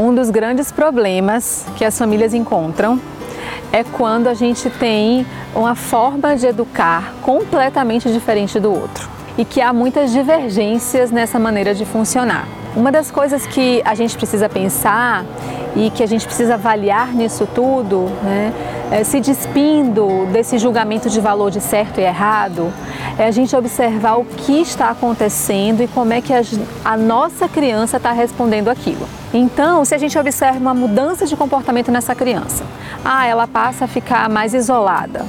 [0.00, 2.98] Um dos grandes problemas que as famílias encontram
[3.70, 9.60] é quando a gente tem uma forma de educar completamente diferente do outro e que
[9.60, 12.48] há muitas divergências nessa maneira de funcionar.
[12.74, 15.22] Uma das coisas que a gente precisa pensar
[15.76, 18.52] e que a gente precisa avaliar nisso tudo, né,
[18.90, 22.72] é, se despindo desse julgamento de valor de certo e errado,
[23.18, 26.42] é a gente observar o que está acontecendo e como é que a,
[26.84, 29.06] a nossa criança está respondendo aquilo.
[29.32, 32.64] Então, se a gente observa uma mudança de comportamento nessa criança,
[33.04, 35.24] ah, ela passa a ficar mais isolada,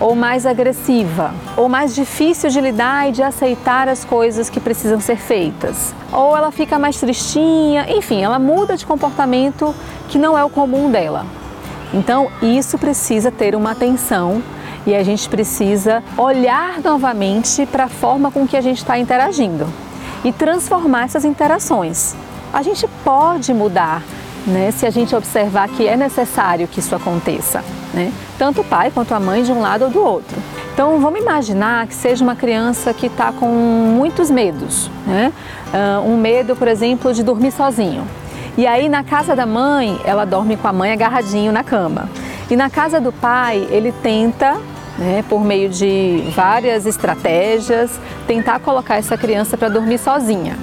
[0.00, 5.00] ou mais agressiva, ou mais difícil de lidar e de aceitar as coisas que precisam
[5.00, 9.74] ser feitas, ou ela fica mais tristinha, enfim, ela muda de comportamento
[10.08, 11.24] que não é o comum dela.
[11.92, 14.42] Então, isso precisa ter uma atenção
[14.86, 19.66] e a gente precisa olhar novamente para a forma com que a gente está interagindo
[20.24, 22.14] e transformar essas interações.
[22.52, 24.02] A gente pode mudar
[24.46, 28.12] né, se a gente observar que é necessário que isso aconteça, né?
[28.38, 30.36] tanto o pai quanto a mãe de um lado ou do outro.
[30.72, 35.32] Então vamos imaginar que seja uma criança que está com muitos medos, né?
[35.72, 38.04] Uh, um medo, por exemplo, de dormir sozinho.
[38.56, 42.08] E aí na casa da mãe, ela dorme com a mãe agarradinho na cama.
[42.50, 44.58] E na casa do pai, ele tenta,
[44.98, 50.56] né, por meio de várias estratégias, tentar colocar essa criança para dormir sozinha.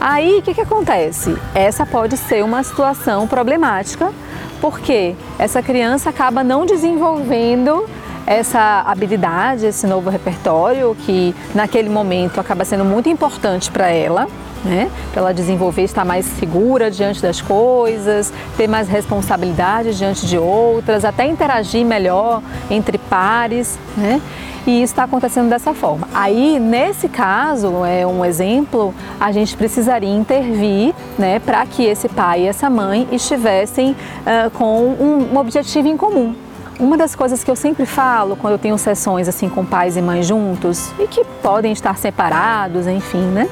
[0.00, 1.36] Aí o que, que acontece?
[1.54, 4.12] Essa pode ser uma situação problemática,
[4.60, 7.84] porque essa criança acaba não desenvolvendo
[8.28, 14.28] essa habilidade, esse novo repertório que naquele momento acaba sendo muito importante para ela.
[14.64, 14.90] Né?
[15.12, 21.04] Para ela desenvolver, estar mais segura diante das coisas, ter mais responsabilidade diante de outras,
[21.04, 24.20] até interagir melhor entre pares, né?
[24.66, 26.08] E isso está acontecendo dessa forma.
[26.12, 32.42] Aí, nesse caso, é um exemplo, a gente precisaria intervir né, para que esse pai
[32.42, 36.34] e essa mãe estivessem uh, com um, um objetivo em comum.
[36.80, 40.00] Uma das coisas que eu sempre falo quando eu tenho sessões assim com pais e
[40.00, 43.48] mães juntos e que podem estar separados, enfim, né?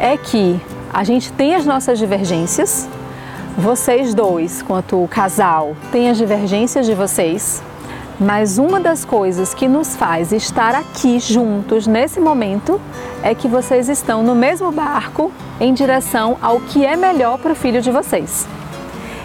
[0.00, 0.60] É que
[0.92, 2.88] a gente tem as nossas divergências,
[3.56, 7.62] vocês dois, quanto casal, têm as divergências de vocês,
[8.18, 12.80] mas uma das coisas que nos faz estar aqui juntos nesse momento
[13.22, 15.30] é que vocês estão no mesmo barco
[15.60, 18.48] em direção ao que é melhor para o filho de vocês.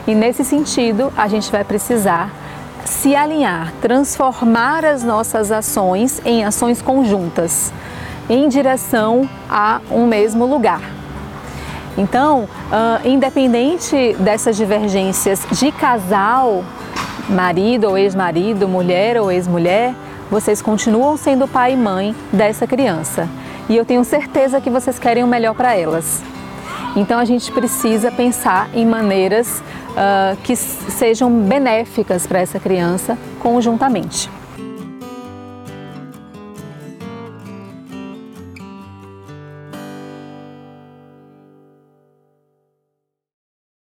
[0.06, 2.44] E nesse sentido, a gente vai precisar
[2.85, 7.73] se alinhar, transformar as nossas ações em ações conjuntas,
[8.29, 10.81] em direção a um mesmo lugar.
[11.97, 16.63] Então, uh, independente dessas divergências de casal,
[17.29, 19.94] marido ou ex-marido, mulher ou ex-mulher,
[20.29, 23.28] vocês continuam sendo pai e mãe dessa criança.
[23.68, 26.22] E eu tenho certeza que vocês querem o melhor para elas.
[26.95, 29.62] Então a gente precisa pensar em maneiras
[29.95, 34.29] uh, que sejam benéficas para essa criança conjuntamente.